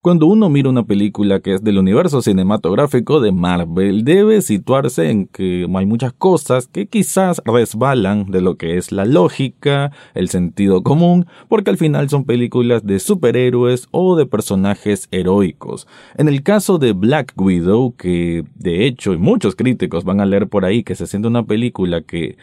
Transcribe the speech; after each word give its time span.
Cuando 0.00 0.26
uno 0.26 0.48
mira 0.48 0.68
una 0.68 0.86
película 0.86 1.40
que 1.40 1.54
es 1.54 1.64
del 1.64 1.76
universo 1.76 2.22
cinematográfico 2.22 3.18
de 3.18 3.32
Marvel, 3.32 4.04
debe 4.04 4.42
situarse 4.42 5.10
en 5.10 5.26
que 5.26 5.66
hay 5.74 5.86
muchas 5.86 6.12
cosas 6.12 6.68
que 6.68 6.86
quizás 6.86 7.42
resbalan 7.44 8.30
de 8.30 8.40
lo 8.40 8.56
que 8.56 8.76
es 8.76 8.92
la 8.92 9.04
lógica, 9.04 9.90
el 10.14 10.28
sentido 10.28 10.84
común, 10.84 11.26
porque 11.48 11.70
al 11.70 11.78
final 11.78 12.08
son 12.08 12.24
películas 12.26 12.86
de 12.86 13.00
superhéroes 13.00 13.88
o 13.90 14.14
de 14.14 14.26
personajes 14.26 15.08
heroicos. 15.10 15.88
En 16.16 16.28
el 16.28 16.44
caso 16.44 16.78
de 16.78 16.92
Black 16.92 17.32
Widow, 17.36 17.96
que 17.96 18.44
de 18.54 18.86
hecho 18.86 19.18
muchos 19.18 19.56
críticos 19.56 20.04
van 20.04 20.20
a 20.20 20.26
leer 20.26 20.46
por 20.48 20.64
ahí 20.64 20.84
que 20.84 20.94
se 20.94 21.08
siente 21.08 21.26
una 21.26 21.44
película 21.44 22.02
que 22.02 22.38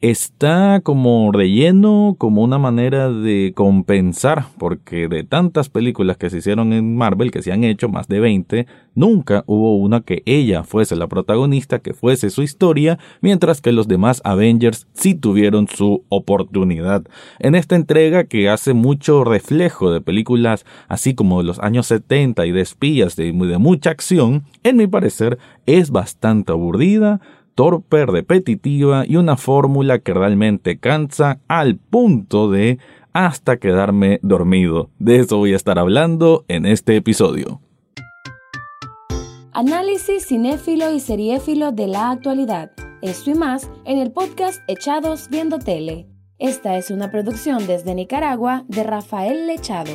está 0.00 0.80
como 0.84 1.32
relleno, 1.32 2.14
como 2.18 2.44
una 2.44 2.58
manera 2.58 3.10
de 3.10 3.52
compensar, 3.56 4.44
porque 4.56 5.08
de 5.08 5.24
tantas 5.24 5.68
películas 5.68 6.16
que 6.16 6.30
se 6.30 6.38
hicieron 6.38 6.72
en 6.72 6.96
Marvel, 6.96 7.32
que 7.32 7.42
se 7.42 7.50
han 7.50 7.64
hecho 7.64 7.88
más 7.88 8.06
de 8.06 8.20
20, 8.20 8.66
nunca 8.94 9.42
hubo 9.46 9.76
una 9.76 10.02
que 10.02 10.22
ella 10.24 10.62
fuese 10.62 10.94
la 10.94 11.08
protagonista, 11.08 11.80
que 11.80 11.94
fuese 11.94 12.30
su 12.30 12.42
historia, 12.42 13.00
mientras 13.22 13.60
que 13.60 13.72
los 13.72 13.88
demás 13.88 14.20
Avengers 14.22 14.86
sí 14.92 15.16
tuvieron 15.16 15.66
su 15.66 16.04
oportunidad. 16.10 17.04
En 17.40 17.56
esta 17.56 17.74
entrega 17.74 18.24
que 18.24 18.48
hace 18.48 18.74
mucho 18.74 19.24
reflejo 19.24 19.90
de 19.90 20.00
películas 20.00 20.64
así 20.86 21.16
como 21.16 21.38
de 21.38 21.44
los 21.48 21.58
años 21.58 21.86
70 21.88 22.46
y 22.46 22.52
de 22.52 22.60
espías 22.60 23.16
de, 23.16 23.32
de 23.32 23.58
mucha 23.58 23.90
acción, 23.90 24.44
en 24.62 24.76
mi 24.76 24.86
parecer 24.86 25.38
es 25.66 25.90
bastante 25.90 26.52
aburrida, 26.52 27.20
torpe, 27.58 28.06
repetitiva 28.06 29.04
y 29.04 29.16
una 29.16 29.36
fórmula 29.36 29.98
que 29.98 30.14
realmente 30.14 30.78
cansa 30.78 31.40
al 31.48 31.74
punto 31.74 32.52
de 32.52 32.78
hasta 33.12 33.56
quedarme 33.56 34.20
dormido. 34.22 34.90
De 35.00 35.16
eso 35.16 35.38
voy 35.38 35.54
a 35.54 35.56
estar 35.56 35.76
hablando 35.76 36.44
en 36.46 36.66
este 36.66 36.94
episodio. 36.94 37.60
Análisis 39.50 40.28
cinéfilo 40.28 40.92
y 40.92 41.00
seriéfilo 41.00 41.72
de 41.72 41.88
la 41.88 42.12
actualidad. 42.12 42.70
Esto 43.02 43.30
y 43.30 43.34
más 43.34 43.68
en 43.84 43.98
el 43.98 44.12
podcast 44.12 44.60
Echados 44.68 45.28
Viendo 45.28 45.58
Tele. 45.58 46.06
Esta 46.38 46.76
es 46.76 46.92
una 46.92 47.10
producción 47.10 47.66
desde 47.66 47.96
Nicaragua 47.96 48.66
de 48.68 48.84
Rafael 48.84 49.48
Lechado. 49.48 49.94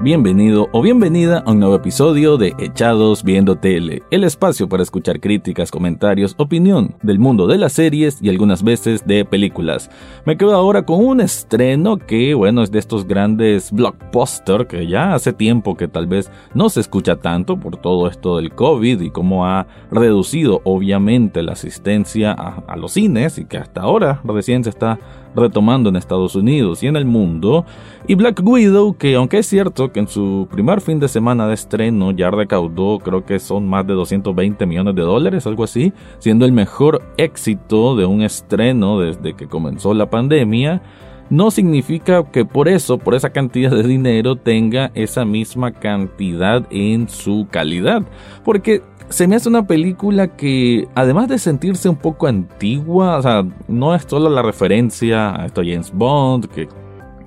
Bienvenido 0.00 0.68
o 0.70 0.80
bienvenida 0.80 1.42
a 1.44 1.50
un 1.50 1.58
nuevo 1.58 1.74
episodio 1.74 2.36
de 2.36 2.54
Echados 2.60 3.24
Viendo 3.24 3.56
Tele, 3.56 4.04
el 4.12 4.22
espacio 4.22 4.68
para 4.68 4.84
escuchar 4.84 5.18
críticas, 5.18 5.72
comentarios, 5.72 6.36
opinión 6.38 6.94
del 7.02 7.18
mundo 7.18 7.48
de 7.48 7.58
las 7.58 7.72
series 7.72 8.22
y 8.22 8.28
algunas 8.28 8.62
veces 8.62 9.04
de 9.08 9.24
películas. 9.24 9.90
Me 10.24 10.36
quedo 10.36 10.54
ahora 10.54 10.86
con 10.86 11.04
un 11.04 11.20
estreno 11.20 11.98
que, 11.98 12.32
bueno, 12.34 12.62
es 12.62 12.70
de 12.70 12.78
estos 12.78 13.08
grandes 13.08 13.72
blockbusters 13.72 14.66
que 14.66 14.86
ya 14.86 15.14
hace 15.14 15.32
tiempo 15.32 15.76
que 15.76 15.88
tal 15.88 16.06
vez 16.06 16.30
no 16.54 16.68
se 16.68 16.78
escucha 16.78 17.16
tanto 17.16 17.58
por 17.58 17.76
todo 17.76 18.06
esto 18.06 18.36
del 18.36 18.52
COVID 18.52 19.00
y 19.00 19.10
cómo 19.10 19.46
ha 19.46 19.66
reducido 19.90 20.60
obviamente 20.62 21.42
la 21.42 21.54
asistencia 21.54 22.30
a, 22.32 22.76
los 22.76 22.92
cines 22.92 23.36
y 23.38 23.46
que 23.46 23.58
hasta 23.58 23.80
ahora 23.80 24.20
recién 24.22 24.62
se 24.62 24.70
está 24.70 25.00
retomando 25.34 25.88
en 25.88 25.96
Estados 25.96 26.34
Unidos 26.34 26.82
y 26.82 26.86
en 26.86 26.96
el 26.96 27.04
mundo, 27.04 27.64
y 28.06 28.14
Black 28.14 28.40
Widow, 28.44 28.96
que 28.96 29.14
aunque 29.14 29.38
es 29.38 29.46
cierto 29.46 29.92
que 29.92 30.00
en 30.00 30.08
su 30.08 30.48
primer 30.50 30.80
fin 30.80 31.00
de 31.00 31.08
semana 31.08 31.46
de 31.46 31.54
estreno 31.54 32.10
ya 32.10 32.30
recaudó 32.30 32.98
creo 32.98 33.24
que 33.24 33.38
son 33.38 33.68
más 33.68 33.86
de 33.86 33.94
220 33.94 34.66
millones 34.66 34.94
de 34.94 35.02
dólares, 35.02 35.46
algo 35.46 35.64
así, 35.64 35.92
siendo 36.18 36.44
el 36.44 36.52
mejor 36.52 37.02
éxito 37.16 37.96
de 37.96 38.06
un 38.06 38.22
estreno 38.22 39.00
desde 39.00 39.34
que 39.34 39.46
comenzó 39.46 39.94
la 39.94 40.10
pandemia, 40.10 40.82
no 41.30 41.50
significa 41.50 42.24
que 42.30 42.44
por 42.44 42.68
eso, 42.68 42.98
por 42.98 43.14
esa 43.14 43.30
cantidad 43.30 43.70
de 43.70 43.82
dinero, 43.82 44.36
tenga 44.36 44.90
esa 44.94 45.24
misma 45.24 45.72
cantidad 45.72 46.66
en 46.70 47.08
su 47.08 47.46
calidad. 47.50 48.02
Porque 48.44 48.82
se 49.08 49.26
me 49.26 49.36
hace 49.36 49.48
una 49.48 49.66
película 49.66 50.28
que, 50.36 50.88
además 50.94 51.28
de 51.28 51.38
sentirse 51.38 51.88
un 51.88 51.96
poco 51.96 52.26
antigua, 52.26 53.18
o 53.18 53.22
sea, 53.22 53.46
no 53.66 53.94
es 53.94 54.04
solo 54.06 54.28
la 54.28 54.42
referencia 54.42 55.34
a 55.34 55.46
esto 55.46 55.62
James 55.64 55.92
Bond, 55.92 56.46
que, 56.46 56.68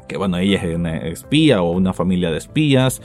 que 0.07 0.17
bueno, 0.17 0.37
ella 0.37 0.61
es 0.61 0.75
una 0.75 0.97
espía 0.97 1.61
o 1.61 1.71
una 1.71 1.93
familia 1.93 2.29
de 2.29 2.37
espías, 2.37 3.01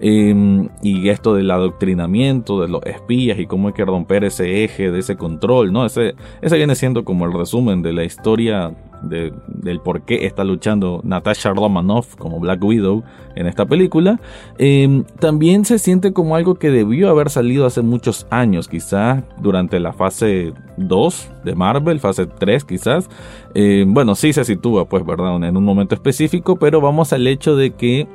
em, 0.00 0.68
y 0.82 1.08
esto 1.08 1.34
del 1.34 1.50
adoctrinamiento 1.50 2.60
de 2.60 2.68
los 2.68 2.84
espías 2.84 3.38
y 3.38 3.46
cómo 3.46 3.68
hay 3.68 3.74
que 3.74 3.84
romper 3.84 4.24
ese 4.24 4.64
eje 4.64 4.90
de 4.90 4.98
ese 4.98 5.16
control, 5.16 5.72
¿no? 5.72 5.86
Ese, 5.86 6.14
ese 6.42 6.56
viene 6.56 6.74
siendo 6.74 7.04
como 7.04 7.26
el 7.26 7.32
resumen 7.32 7.82
de 7.82 7.92
la 7.92 8.04
historia 8.04 8.74
del 9.08 9.80
por 9.80 10.02
qué 10.02 10.26
está 10.26 10.44
luchando 10.44 11.00
Natasha 11.04 11.52
Romanoff 11.52 12.16
como 12.16 12.40
Black 12.40 12.62
Widow 12.62 13.02
en 13.34 13.46
esta 13.46 13.66
película, 13.66 14.20
em, 14.58 15.04
también 15.20 15.64
se 15.64 15.78
siente 15.78 16.12
como 16.12 16.36
algo 16.36 16.56
que 16.56 16.70
debió 16.70 17.10
haber 17.10 17.30
salido 17.30 17.66
hace 17.66 17.82
muchos 17.82 18.26
años, 18.30 18.68
quizás 18.68 19.22
durante 19.40 19.80
la 19.80 19.92
fase 19.92 20.52
2 20.76 21.30
de 21.44 21.54
Marvel, 21.54 22.00
fase 22.00 22.26
3 22.26 22.64
quizás. 22.64 23.08
Em, 23.54 23.92
bueno, 23.92 24.14
sí 24.14 24.32
se 24.32 24.44
sitúa, 24.44 24.86
pues, 24.86 25.04
¿verdad? 25.04 25.42
En 25.44 25.56
un 25.56 25.64
momento 25.64 25.94
específico, 25.94 26.56
pero 26.56 26.80
vamos 26.80 27.12
al 27.12 27.26
hecho 27.26 27.56
de 27.56 27.70
que 27.72 28.06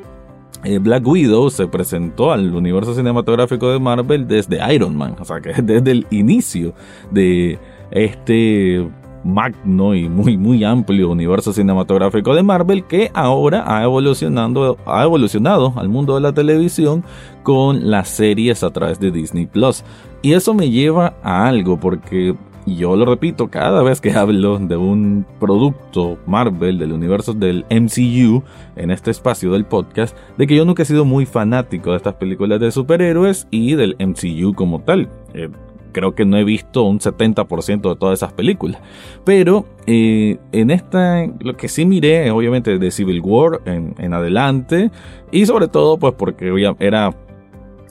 eh, 0.63 0.77
Black 0.77 1.05
Widow 1.07 1.49
se 1.49 1.67
presentó 1.67 2.31
al 2.31 2.53
universo 2.53 2.93
cinematográfico 2.93 3.71
de 3.71 3.79
Marvel 3.79 4.27
desde 4.27 4.59
Iron 4.73 4.95
Man, 4.95 5.15
o 5.19 5.25
sea 5.25 5.41
que 5.41 5.53
desde 5.61 5.91
el 5.91 6.07
inicio 6.11 6.73
de 7.09 7.57
este 7.89 8.87
magno 9.23 9.95
y 9.95 10.09
muy 10.09 10.37
muy 10.37 10.63
amplio 10.63 11.09
universo 11.09 11.53
cinematográfico 11.53 12.33
de 12.35 12.43
Marvel 12.43 12.85
que 12.85 13.11
ahora 13.13 13.63
ha 13.67 13.83
evolucionado, 13.83 14.77
ha 14.85 15.03
evolucionado 15.03 15.73
al 15.75 15.89
mundo 15.89 16.15
de 16.15 16.21
la 16.21 16.33
televisión 16.33 17.03
con 17.43 17.89
las 17.89 18.09
series 18.09 18.63
a 18.63 18.71
través 18.71 18.99
de 18.99 19.11
Disney 19.11 19.45
Plus. 19.45 19.83
Y 20.21 20.33
eso 20.33 20.53
me 20.53 20.69
lleva 20.69 21.15
a 21.23 21.47
algo 21.47 21.79
porque 21.79 22.35
yo 22.65 22.95
lo 22.95 23.05
repito 23.05 23.49
cada 23.49 23.81
vez 23.81 24.01
que 24.01 24.11
hablo 24.11 24.59
de 24.59 24.77
un 24.77 25.25
producto 25.39 26.19
Marvel 26.27 26.77
del 26.77 26.93
universo 26.93 27.33
del 27.33 27.65
MCU 27.69 28.43
en 28.75 28.91
este 28.91 29.11
espacio 29.11 29.51
del 29.51 29.65
podcast, 29.65 30.15
de 30.37 30.47
que 30.47 30.55
yo 30.55 30.65
nunca 30.65 30.83
he 30.83 30.85
sido 30.85 31.05
muy 31.05 31.25
fanático 31.25 31.91
de 31.91 31.97
estas 31.97 32.15
películas 32.15 32.59
de 32.59 32.71
superhéroes 32.71 33.47
y 33.49 33.75
del 33.75 33.95
MCU 33.99 34.53
como 34.53 34.81
tal. 34.81 35.09
Eh, 35.33 35.49
creo 35.91 36.15
que 36.15 36.25
no 36.25 36.37
he 36.37 36.43
visto 36.43 36.83
un 36.83 36.99
70% 36.99 37.89
de 37.89 37.95
todas 37.95 38.19
esas 38.19 38.33
películas. 38.33 38.81
Pero 39.23 39.65
eh, 39.87 40.37
en 40.51 40.71
esta, 40.71 41.25
lo 41.39 41.55
que 41.57 41.67
sí 41.67 41.85
miré, 41.85 42.31
obviamente, 42.31 42.77
de 42.77 42.91
Civil 42.91 43.21
War 43.21 43.61
en, 43.65 44.13
adelante. 44.13 44.91
Y 45.31 45.45
sobre 45.45 45.67
todo, 45.67 45.97
pues 45.97 46.13
porque 46.17 46.51
era, 46.79 47.15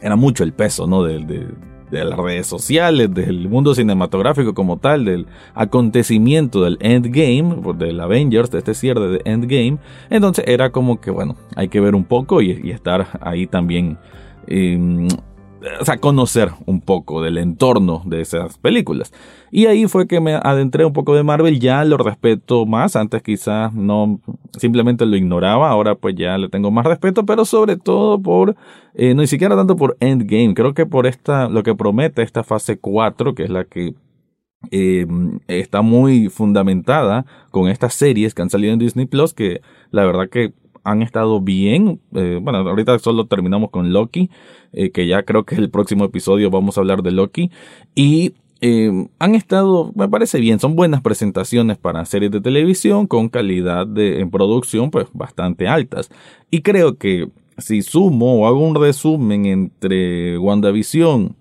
era 0.00 0.16
mucho 0.16 0.44
el 0.44 0.52
peso, 0.52 0.86
¿no? 0.86 1.02
De, 1.02 1.48
las 1.90 2.16
redes 2.16 2.46
sociales, 2.46 3.12
del 3.12 3.48
mundo 3.48 3.74
cinematográfico 3.74 4.54
como 4.54 4.76
tal, 4.76 5.04
del 5.04 5.26
acontecimiento 5.54 6.62
del 6.62 6.78
Endgame, 6.80 7.56
del 7.76 7.98
Avengers, 7.98 8.48
de 8.52 8.58
este 8.58 8.74
cierre 8.74 9.08
de 9.08 9.22
Endgame. 9.24 9.78
Entonces 10.08 10.44
era 10.46 10.70
como 10.70 11.00
que, 11.00 11.10
bueno, 11.10 11.34
hay 11.56 11.66
que 11.66 11.80
ver 11.80 11.96
un 11.96 12.04
poco 12.04 12.42
y, 12.42 12.70
estar 12.70 13.08
ahí 13.20 13.48
también. 13.48 13.98
Em, 14.46 15.08
o 15.80 15.84
sea, 15.84 15.98
conocer 15.98 16.50
un 16.66 16.80
poco 16.80 17.22
del 17.22 17.38
entorno 17.38 18.02
de 18.06 18.20
esas 18.20 18.58
películas. 18.58 19.12
Y 19.50 19.66
ahí 19.66 19.86
fue 19.88 20.06
que 20.06 20.20
me 20.20 20.34
adentré 20.34 20.84
un 20.84 20.92
poco 20.92 21.14
de 21.14 21.22
Marvel, 21.22 21.60
ya 21.60 21.84
lo 21.84 21.96
respeto 21.96 22.66
más, 22.66 22.96
antes 22.96 23.22
quizás 23.22 23.72
no, 23.72 24.20
simplemente 24.58 25.06
lo 25.06 25.16
ignoraba, 25.16 25.68
ahora 25.68 25.94
pues 25.94 26.14
ya 26.14 26.38
le 26.38 26.48
tengo 26.48 26.70
más 26.70 26.86
respeto, 26.86 27.26
pero 27.26 27.44
sobre 27.44 27.76
todo 27.76 28.20
por, 28.20 28.56
eh, 28.94 29.14
no 29.14 29.22
ni 29.22 29.26
siquiera 29.26 29.56
tanto 29.56 29.76
por 29.76 29.96
Endgame, 30.00 30.54
creo 30.54 30.74
que 30.74 30.86
por 30.86 31.06
esta, 31.06 31.48
lo 31.48 31.62
que 31.62 31.74
promete 31.74 32.22
esta 32.22 32.44
fase 32.44 32.78
4, 32.78 33.34
que 33.34 33.44
es 33.44 33.50
la 33.50 33.64
que 33.64 33.94
eh, 34.70 35.06
está 35.48 35.82
muy 35.82 36.28
fundamentada 36.28 37.24
con 37.50 37.68
estas 37.68 37.94
series 37.94 38.34
que 38.34 38.42
han 38.42 38.50
salido 38.50 38.72
en 38.72 38.78
Disney 38.78 39.06
Plus, 39.06 39.32
que 39.32 39.62
la 39.90 40.04
verdad 40.04 40.28
que 40.28 40.52
han 40.84 41.02
estado 41.02 41.40
bien. 41.40 42.00
Eh, 42.14 42.38
bueno, 42.42 42.58
ahorita 42.58 42.98
solo 42.98 43.26
terminamos 43.26 43.70
con 43.70 43.92
Loki, 43.92 44.30
eh, 44.72 44.90
que 44.90 45.06
ya 45.06 45.22
creo 45.22 45.44
que 45.44 45.54
el 45.56 45.70
próximo 45.70 46.04
episodio 46.04 46.50
vamos 46.50 46.76
a 46.76 46.80
hablar 46.80 47.02
de 47.02 47.12
Loki. 47.12 47.50
Y 47.94 48.34
eh, 48.60 49.08
han 49.18 49.34
estado, 49.34 49.92
me 49.94 50.08
parece 50.08 50.38
bien, 50.38 50.60
son 50.60 50.76
buenas 50.76 51.00
presentaciones 51.00 51.78
para 51.78 52.04
series 52.04 52.30
de 52.30 52.40
televisión 52.40 53.06
con 53.06 53.28
calidad 53.28 53.86
de, 53.86 54.20
en 54.20 54.30
producción 54.30 54.90
pues 54.90 55.06
bastante 55.12 55.66
altas. 55.66 56.10
Y 56.50 56.60
creo 56.62 56.96
que 56.98 57.28
si 57.58 57.82
sumo 57.82 58.40
o 58.40 58.46
hago 58.46 58.60
un 58.60 58.74
resumen 58.74 59.46
entre 59.46 60.38
WandaVision, 60.38 61.36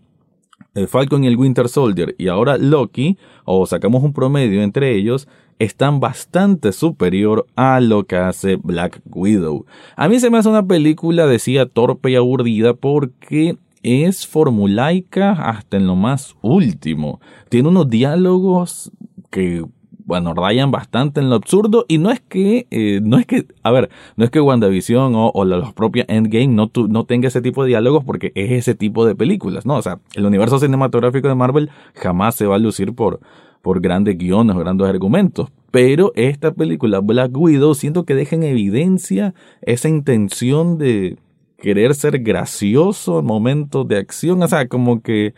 Falcon 0.88 1.24
y 1.24 1.27
el 1.27 1.38
Winter 1.38 1.68
Soldier 1.68 2.16
y 2.18 2.27
ahora 2.27 2.57
Loki, 2.57 3.18
o 3.45 3.66
sacamos 3.66 4.04
un 4.04 4.13
promedio 4.13 4.62
entre 4.62 4.95
ellos, 4.95 5.27
están 5.60 6.00
bastante 6.00 6.71
superior 6.71 7.45
a 7.56 7.80
lo 7.81 8.06
que 8.06 8.16
hace 8.16 8.56
Black 8.56 9.01
Widow. 9.10 9.66
A 9.95 10.07
mí 10.07 10.19
se 10.19 10.30
me 10.30 10.38
hace 10.38 10.50
una 10.50 10.66
película, 10.66 11.27
decía, 11.27 11.66
torpe 11.66 12.12
y 12.12 12.16
aburrida 12.16 12.74
porque 12.74 13.57
es 13.83 14.25
formulaica 14.25 15.31
hasta 15.31 15.77
en 15.77 15.88
lo 15.88 15.95
más 15.95 16.36
último. 16.42 17.19
Tiene 17.50 17.69
unos 17.69 17.89
diálogos 17.89 18.92
que 19.30 19.65
bueno, 20.10 20.34
rayan 20.34 20.72
bastante 20.72 21.20
en 21.20 21.30
lo 21.30 21.36
absurdo 21.36 21.86
y 21.88 22.00
no 22.00 22.10
es 22.10 22.20
que, 22.20 22.66
eh, 22.72 23.00
no 23.04 23.20
es 23.20 23.28
que, 23.28 23.46
a 23.62 23.70
ver, 23.70 23.92
no 24.16 24.26
es 24.26 24.32
que 24.32 24.42
WandaVision 24.42 25.14
o, 25.14 25.30
o 25.32 25.46
la, 25.46 25.72
propia 25.74 26.04
Endgame 26.08 26.48
no, 26.48 26.72
no 26.90 27.04
tenga 27.06 27.28
ese 27.28 27.44
tipo 27.44 27.62
de 27.62 27.70
diálogos 27.70 28.04
porque 28.04 28.32
es 28.34 28.52
ese 28.52 28.74
tipo 28.74 29.06
de 29.06 29.14
películas, 29.14 29.68
¿no? 29.68 29.76
O 29.76 29.82
sea, 29.84 30.00
el 30.16 30.26
universo 30.26 30.58
cinematográfico 30.58 31.28
de 31.28 31.36
Marvel 31.36 31.70
jamás 31.94 32.34
se 32.34 32.48
va 32.48 32.56
a 32.56 32.58
lucir 32.58 32.96
por, 32.96 33.20
por 33.62 33.82
grandes 33.82 34.18
guiones 34.18 34.56
o 34.56 34.60
grandes 34.60 34.88
argumentos. 34.88 35.50
Pero 35.70 36.12
esta 36.16 36.56
película, 36.56 37.02
Black 37.02 37.38
Widow, 37.38 37.76
siento 37.76 38.04
que 38.04 38.16
deja 38.16 38.36
en 38.36 38.42
evidencia 38.42 39.36
esa 39.62 39.90
intención 39.90 40.80
de 40.80 41.20
querer 41.60 41.94
ser 41.94 42.18
gracioso 42.24 43.20
en 43.20 43.26
momentos 43.26 43.88
de 43.88 43.98
acción. 43.98 44.42
O 44.42 44.48
sea, 44.48 44.68
como 44.68 45.04
que 45.04 45.36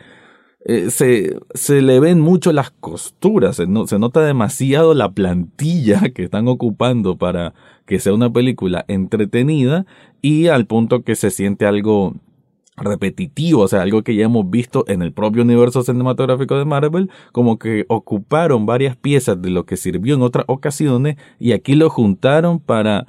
eh, 0.66 0.92
se, 0.92 1.38
se 1.54 1.82
le 1.82 2.00
ven 2.00 2.20
mucho 2.20 2.54
las 2.54 2.72
costuras, 2.72 3.56
se, 3.56 3.66
se 3.88 4.00
nota 4.00 4.22
demasiado 4.22 4.94
la 4.94 5.12
plantilla 5.12 6.10
que 6.14 6.24
están 6.24 6.48
ocupando 6.48 7.18
para 7.18 7.54
que 7.86 8.00
sea 8.00 8.14
una 8.14 8.32
película 8.32 8.86
entretenida 8.88 9.86
y 10.22 10.48
al 10.48 10.68
punto 10.68 11.04
que 11.04 11.16
se 11.16 11.32
siente 11.32 11.66
algo 11.66 12.16
repetitivo, 12.78 13.62
o 13.62 13.68
sea, 13.68 13.82
algo 13.82 14.04
que 14.04 14.16
ya 14.16 14.26
hemos 14.26 14.50
visto 14.50 14.86
en 14.88 15.02
el 15.02 15.14
propio 15.14 15.44
universo 15.44 15.84
cinematográfico 15.84 16.58
de 16.58 16.66
Marvel, 16.66 17.10
como 17.32 17.58
que 17.60 17.86
ocuparon 17.90 18.66
varias 18.66 18.96
piezas 18.96 19.42
de 19.42 19.50
lo 19.50 19.66
que 19.66 19.78
sirvió 19.78 20.16
en 20.16 20.22
otras 20.22 20.46
ocasiones 20.48 21.18
y 21.40 21.52
aquí 21.54 21.76
lo 21.76 21.90
juntaron 21.90 22.60
para 22.60 23.08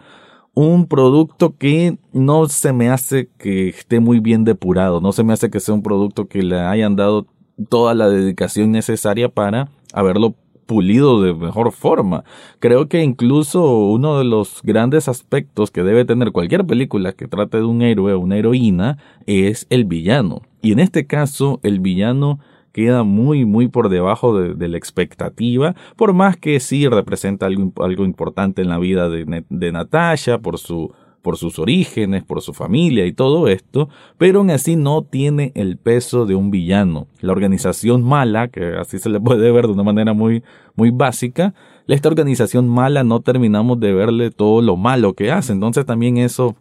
un 0.55 0.87
producto 0.87 1.57
que 1.57 1.97
no 2.13 2.47
se 2.49 2.73
me 2.73 2.91
hace 2.91 3.31
que 3.39 3.69
esté 3.69 4.01
muy 4.01 4.21
bien 4.21 4.45
depurado, 4.45 5.01
no 5.01 5.13
se 5.13 5.25
me 5.25 5.33
hace 5.33 5.51
que 5.51 5.61
sea 5.61 5.75
un 5.75 5.83
producto 5.83 6.29
que 6.29 6.43
le 6.43 6.61
hayan 6.61 6.97
dado 6.97 7.27
toda 7.69 7.95
la 7.95 8.09
dedicación 8.09 8.73
necesaria 8.73 9.29
para 9.29 9.69
haberlo 9.93 10.35
pulido 10.67 11.23
de 11.23 11.35
mejor 11.35 11.73
forma. 11.73 12.25
Creo 12.59 12.89
que 12.89 13.03
incluso 13.03 13.63
uno 13.89 14.19
de 14.19 14.25
los 14.25 14.61
grandes 14.63 15.09
aspectos 15.09 15.71
que 15.71 15.83
debe 15.83 16.05
tener 16.05 16.33
cualquier 16.33 16.65
película 16.65 17.13
que 17.13 17.29
trate 17.29 17.59
de 17.59 17.65
un 17.65 17.83
héroe 17.83 18.15
o 18.15 18.21
una 18.21 18.39
heroína 18.39 18.99
es 19.27 19.67
el 19.71 19.85
villano. 19.85 20.43
Y 20.63 20.73
en 20.73 20.79
este 20.79 21.07
caso, 21.07 21.61
el 21.63 21.81
villano 21.81 22.39
queda 22.73 23.03
muy, 23.03 23.45
muy 23.45 23.69
por 23.69 23.91
debajo 23.91 24.41
de, 24.41 24.69
la 24.69 24.79
expectativa, 24.79 25.75
por 25.97 26.15
más 26.15 26.39
que 26.39 26.59
sí 26.59 26.89
representa 26.89 27.45
algo, 27.45 27.71
algo 27.85 28.07
importante 28.07 28.63
en 28.63 28.71
la 28.71 28.79
vida 28.79 29.11
de, 29.11 29.45
de 29.47 29.73
Natasha, 29.73 30.39
por 30.39 30.59
su 30.59 30.91
por 31.23 31.37
sus 31.39 31.59
orígenes, 31.59 32.25
por 32.25 32.43
su 32.43 32.53
familia 32.53 33.07
y 33.07 33.13
todo 33.13 33.49
esto, 33.49 33.89
pero 34.19 34.41
aún 34.41 34.51
así 34.51 34.77
no 34.77 35.03
tiene 35.03 35.53
el 35.55 35.77
peso 35.79 36.27
de 36.27 36.35
un 36.35 36.51
villano. 36.51 37.07
La 37.21 37.33
organización 37.33 38.03
mala, 38.03 38.49
que 38.49 38.75
así 38.77 38.99
se 38.99 39.09
le 39.09 39.21
puede 39.21 39.51
ver 39.53 39.67
de 39.67 39.73
una 39.73 39.85
manera 39.85 40.13
muy, 40.13 40.43
muy 40.75 40.91
básica, 40.91 41.55
esta 41.89 42.09
organización 42.09 42.69
mala 42.69 43.05
no 43.05 43.21
terminamos 43.21 43.79
de 43.81 43.93
verle 43.93 44.31
todo 44.31 44.63
lo 44.63 44.77
malo 44.77 45.15
que 45.15 45.31
hace, 45.31 45.53
entonces 45.53 45.85
también 45.85 46.17
eso 46.17 46.57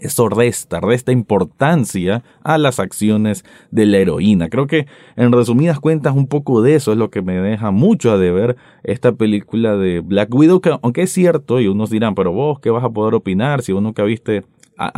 eso 0.00 0.28
resta, 0.28 0.80
resta 0.80 1.12
importancia 1.12 2.22
a 2.42 2.58
las 2.58 2.78
acciones 2.78 3.44
de 3.70 3.86
la 3.86 3.98
heroína. 3.98 4.50
Creo 4.50 4.66
que 4.66 4.86
en 5.16 5.32
resumidas 5.32 5.80
cuentas 5.80 6.14
un 6.14 6.26
poco 6.26 6.60
de 6.60 6.74
eso 6.74 6.92
es 6.92 6.98
lo 6.98 7.10
que 7.10 7.22
me 7.22 7.40
deja 7.40 7.70
mucho 7.70 8.12
a 8.12 8.18
deber 8.18 8.56
esta 8.82 9.12
película 9.12 9.76
de 9.76 10.00
Black 10.00 10.32
Widow, 10.34 10.60
que 10.60 10.76
aunque 10.82 11.02
es 11.02 11.12
cierto, 11.12 11.60
y 11.60 11.68
unos 11.68 11.90
dirán, 11.90 12.14
pero 12.14 12.32
vos, 12.32 12.60
¿qué 12.60 12.70
vas 12.70 12.84
a 12.84 12.90
poder 12.90 13.14
opinar 13.14 13.62
si 13.62 13.72
vos 13.72 13.82
nunca 13.82 14.02
viste 14.04 14.44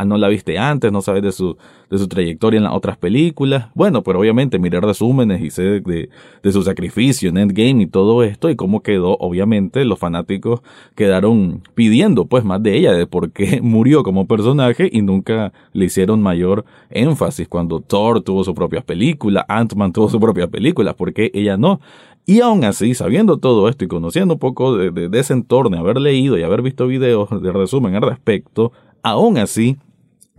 no 0.05 0.17
la 0.17 0.27
viste 0.27 0.57
antes, 0.57 0.91
no 0.91 1.01
sabes 1.01 1.23
de 1.23 1.31
su, 1.31 1.57
de 1.89 1.97
su 1.97 2.07
trayectoria 2.07 2.57
en 2.57 2.63
las 2.63 2.73
otras 2.73 2.97
películas. 2.97 3.69
Bueno, 3.73 4.03
pero 4.03 4.19
obviamente 4.19 4.59
miré 4.59 4.79
resúmenes 4.79 5.41
y 5.41 5.49
sé 5.49 5.63
de, 5.63 6.09
de, 6.43 6.51
su 6.51 6.63
sacrificio 6.63 7.29
en 7.29 7.37
Endgame 7.37 7.83
y 7.83 7.87
todo 7.87 8.23
esto 8.23 8.49
y 8.49 8.55
cómo 8.55 8.81
quedó, 8.81 9.17
obviamente 9.17 9.83
los 9.85 9.99
fanáticos 9.99 10.61
quedaron 10.95 11.61
pidiendo 11.73 12.25
pues 12.25 12.43
más 12.43 12.61
de 12.61 12.77
ella, 12.77 12.93
de 12.93 13.07
por 13.07 13.31
qué 13.31 13.61
murió 13.63 14.03
como 14.03 14.27
personaje 14.27 14.89
y 14.91 15.01
nunca 15.01 15.53
le 15.73 15.85
hicieron 15.85 16.21
mayor 16.21 16.65
énfasis 16.89 17.47
cuando 17.47 17.79
Thor 17.79 18.21
tuvo 18.21 18.43
su 18.43 18.53
propia 18.53 18.81
película, 18.81 19.45
Ant-Man 19.47 19.93
tuvo 19.93 20.09
su 20.09 20.19
propia 20.19 20.47
película, 20.47 20.93
porque 20.93 21.31
ella 21.33 21.57
no. 21.57 21.79
Y 22.25 22.41
aún 22.41 22.63
así, 22.63 22.93
sabiendo 22.93 23.37
todo 23.37 23.67
esto 23.67 23.83
y 23.83 23.87
conociendo 23.87 24.35
un 24.35 24.39
poco 24.39 24.77
de, 24.77 24.91
de, 24.91 25.09
de, 25.09 25.19
ese 25.19 25.33
entorno, 25.33 25.77
haber 25.77 25.99
leído 25.99 26.37
y 26.37 26.43
haber 26.43 26.61
visto 26.61 26.85
videos 26.85 27.29
de 27.41 27.51
resumen 27.51 27.95
al 27.95 28.03
respecto, 28.03 28.71
Aún 29.03 29.37
así, 29.37 29.77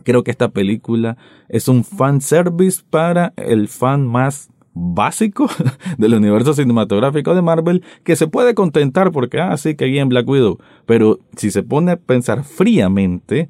creo 0.05 0.25
que 0.25 0.31
esta 0.31 0.51
película 0.51 1.17
es 1.49 1.69
un 1.69 1.85
fan 1.85 2.21
service 2.21 2.83
para 2.89 3.33
el 3.37 3.69
fan 3.69 4.07
más 4.07 4.51
básico 4.75 5.49
del 5.99 6.15
universo 6.15 6.55
cinematográfico 6.55 7.35
de 7.35 7.43
Marvel 7.43 7.83
que 8.05 8.17
se 8.17 8.27
puede 8.27 8.55
contentar 8.55 9.13
porque, 9.13 9.41
ah, 9.41 9.57
sí, 9.57 9.75
que 9.75 9.87
bien 9.87 10.09
Black 10.09 10.29
Widow. 10.29 10.59
Pero 10.87 11.19
si 11.37 11.51
se 11.51 11.63
pone 11.63 11.93
a 11.93 11.97
pensar 11.97 12.45
fríamente, 12.45 13.49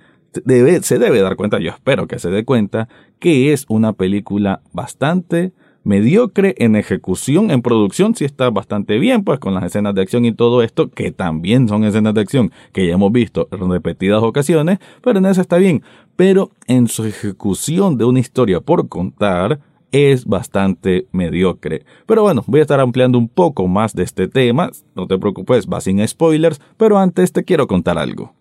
se 0.82 0.98
debe 0.98 1.20
dar 1.20 1.36
cuenta, 1.36 1.58
yo 1.58 1.70
espero 1.70 2.06
que 2.06 2.18
se 2.18 2.30
dé 2.30 2.44
cuenta, 2.44 2.88
que 3.18 3.52
es 3.52 3.66
una 3.68 3.92
película 3.92 4.62
bastante 4.72 5.52
mediocre 5.84 6.54
en 6.58 6.76
ejecución, 6.76 7.50
en 7.50 7.62
producción 7.62 8.14
sí 8.14 8.24
está 8.24 8.50
bastante 8.50 8.98
bien, 8.98 9.24
pues 9.24 9.38
con 9.38 9.54
las 9.54 9.64
escenas 9.64 9.94
de 9.94 10.02
acción 10.02 10.24
y 10.24 10.32
todo 10.32 10.62
esto, 10.62 10.90
que 10.90 11.12
también 11.12 11.68
son 11.68 11.84
escenas 11.84 12.14
de 12.14 12.20
acción 12.20 12.52
que 12.72 12.86
ya 12.86 12.94
hemos 12.94 13.12
visto 13.12 13.48
en 13.50 13.70
repetidas 13.70 14.22
ocasiones, 14.22 14.78
pero 15.02 15.18
en 15.18 15.26
eso 15.26 15.40
está 15.40 15.56
bien. 15.56 15.82
Pero 16.16 16.50
en 16.66 16.88
su 16.88 17.04
ejecución 17.04 17.98
de 17.98 18.04
una 18.04 18.20
historia 18.20 18.60
por 18.60 18.88
contar, 18.88 19.60
es 19.92 20.24
bastante 20.24 21.06
mediocre. 21.12 21.84
Pero 22.06 22.22
bueno, 22.22 22.42
voy 22.46 22.60
a 22.60 22.62
estar 22.62 22.80
ampliando 22.80 23.18
un 23.18 23.28
poco 23.28 23.68
más 23.68 23.94
de 23.94 24.02
este 24.02 24.26
tema, 24.26 24.70
no 24.96 25.06
te 25.06 25.18
preocupes, 25.18 25.68
va 25.68 25.80
sin 25.80 26.06
spoilers, 26.06 26.60
pero 26.76 26.98
antes 26.98 27.32
te 27.32 27.44
quiero 27.44 27.66
contar 27.66 27.98
algo. 27.98 28.32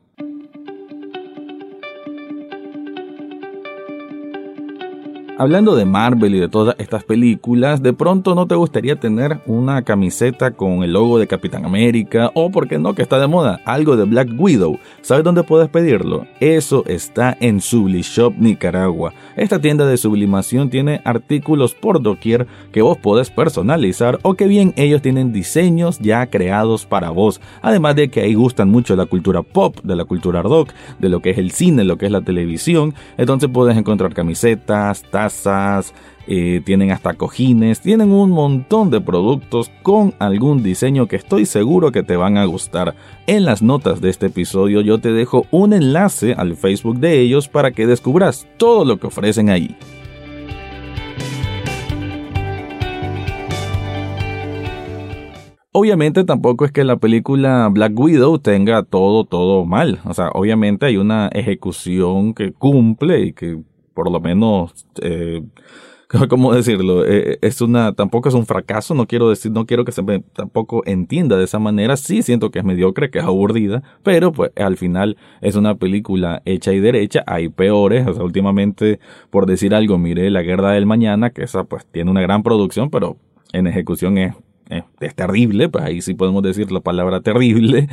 Hablando 5.41 5.75
de 5.75 5.85
Marvel 5.85 6.35
y 6.35 6.39
de 6.39 6.49
todas 6.49 6.75
estas 6.77 7.03
películas, 7.03 7.81
de 7.81 7.93
pronto 7.93 8.35
no 8.35 8.45
te 8.45 8.53
gustaría 8.53 8.97
tener 8.97 9.39
una 9.47 9.81
camiseta 9.81 10.51
con 10.51 10.83
el 10.83 10.93
logo 10.93 11.17
de 11.17 11.25
Capitán 11.25 11.65
América 11.65 12.29
o, 12.35 12.51
por 12.51 12.67
qué 12.67 12.77
no, 12.77 12.93
que 12.93 13.01
está 13.01 13.17
de 13.17 13.25
moda, 13.25 13.59
algo 13.65 13.97
de 13.97 14.03
Black 14.03 14.29
Widow. 14.38 14.77
¿Sabes 15.01 15.23
dónde 15.23 15.41
puedes 15.41 15.67
pedirlo? 15.67 16.27
Eso 16.39 16.83
está 16.85 17.35
en 17.39 17.59
Sublishop 17.59 18.35
Nicaragua. 18.38 19.13
Esta 19.35 19.59
tienda 19.59 19.88
de 19.88 19.97
sublimación 19.97 20.69
tiene 20.69 21.01
artículos 21.05 21.73
por 21.73 22.03
doquier 22.03 22.45
que 22.71 22.83
vos 22.83 22.99
podés 22.99 23.31
personalizar 23.31 24.19
o 24.21 24.35
que 24.35 24.45
bien 24.45 24.75
ellos 24.75 25.01
tienen 25.01 25.33
diseños 25.33 25.97
ya 25.97 26.27
creados 26.27 26.85
para 26.85 27.09
vos. 27.09 27.41
Además 27.63 27.95
de 27.95 28.12
que 28.12 28.21
ahí 28.21 28.36
gustan 28.36 28.69
mucho 28.69 28.95
la 28.95 29.07
cultura 29.07 29.41
pop, 29.41 29.75
de 29.81 29.95
la 29.95 30.05
cultura 30.05 30.43
rock, 30.43 30.69
de 31.00 31.10
lo 31.10 31.19
que 31.19 31.31
es 31.31 31.39
el 31.39 31.50
cine, 31.50 31.83
lo 31.83 31.98
que 31.98 32.05
es 32.05 32.12
la 32.12 32.21
televisión. 32.21 32.93
Entonces 33.17 33.50
puedes 33.51 33.75
encontrar 33.75 34.13
camisetas, 34.13 35.01
tazas, 35.10 35.30
eh, 36.27 36.61
tienen 36.63 36.91
hasta 36.91 37.15
cojines, 37.15 37.81
tienen 37.81 38.11
un 38.11 38.31
montón 38.31 38.89
de 38.89 39.01
productos 39.01 39.71
con 39.81 40.13
algún 40.19 40.63
diseño 40.63 41.07
que 41.07 41.15
estoy 41.15 41.45
seguro 41.45 41.91
que 41.91 42.03
te 42.03 42.15
van 42.15 42.38
a 42.38 42.45
gustar. 42.45 42.95
En 43.27 43.45
las 43.45 43.61
notas 43.61 44.01
de 44.01 44.09
este 44.09 44.27
episodio 44.27 44.81
yo 44.81 45.00
te 45.00 45.11
dejo 45.11 45.45
un 45.51 45.73
enlace 45.73 46.33
al 46.33 46.55
Facebook 46.55 47.00
de 47.00 47.19
ellos 47.19 47.47
para 47.47 47.71
que 47.71 47.88
descubras 47.88 48.47
todo 48.57 48.85
lo 48.85 48.97
que 49.00 49.07
ofrecen 49.07 49.50
ahí. 49.50 49.75
Obviamente 55.73 56.25
tampoco 56.25 56.65
es 56.65 56.73
que 56.73 56.83
la 56.83 56.97
película 56.97 57.69
Black 57.71 57.97
Widow 57.97 58.39
tenga 58.39 58.83
todo, 58.83 59.23
todo 59.23 59.65
mal. 59.65 60.01
O 60.03 60.13
sea, 60.13 60.27
obviamente 60.33 60.85
hay 60.85 60.97
una 60.97 61.29
ejecución 61.29 62.33
que 62.33 62.51
cumple 62.51 63.21
y 63.21 63.33
que 63.33 63.57
por 64.01 64.12
lo 64.12 64.20
menos, 64.20 64.88
eh, 65.00 65.43
¿cómo 66.29 66.55
decirlo? 66.55 67.05
Eh, 67.05 67.38
es 67.43 67.62
una, 67.62 67.93
tampoco 67.93 68.29
es 68.29 68.34
un 68.34 68.48
fracaso, 68.48 68.96
no 68.96 69.05
quiero 69.05 69.29
decir, 69.29 69.51
no 69.51 69.67
quiero 69.67 69.86
que 69.86 69.91
se 69.91 70.01
me 70.01 70.22
tampoco 70.22 70.81
entienda 70.88 71.38
de 71.38 71.43
esa 71.43 71.60
manera, 71.60 71.96
sí 71.98 72.24
siento 72.24 72.50
que 72.50 72.58
es 72.58 72.65
mediocre, 72.65 73.12
que 73.12 73.20
es 73.20 73.25
aburrida, 73.25 73.84
pero 74.01 74.31
pues 74.31 74.53
al 74.55 74.75
final 74.75 75.17
es 75.41 75.55
una 75.55 75.75
película 75.75 76.41
hecha 76.46 76.74
y 76.74 76.79
derecha, 76.79 77.24
hay 77.27 77.50
peores, 77.50 78.08
o 78.08 78.15
sea, 78.15 78.24
últimamente, 78.24 79.00
por 79.29 79.46
decir 79.46 79.75
algo, 79.75 80.00
miré 80.00 80.31
La 80.31 80.41
Guerra 80.41 80.72
del 80.72 80.88
Mañana, 80.88 81.29
que 81.29 81.43
esa 81.43 81.65
pues 81.65 81.86
tiene 81.86 82.10
una 82.10 82.22
gran 82.22 82.41
producción, 82.41 82.89
pero 82.89 83.17
en 83.53 83.67
ejecución 83.67 84.17
es 84.72 84.84
es 85.00 85.16
terrible, 85.16 85.70
pues 85.70 85.84
ahí 85.84 86.01
sí 86.01 86.13
podemos 86.13 86.42
decir 86.44 86.72
la 86.72 86.80
palabra 86.80 87.22
terrible. 87.22 87.88